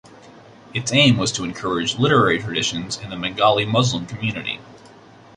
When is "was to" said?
1.15-1.43